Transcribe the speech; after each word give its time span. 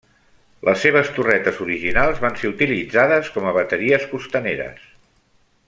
Les 0.69 0.85
seves 0.85 1.11
torretes 1.17 1.59
originals 1.65 2.23
van 2.25 2.39
ser 2.41 2.51
utilitzades 2.53 3.29
com 3.37 3.49
a 3.51 3.55
bateries 3.59 4.09
costaneres. 4.15 4.89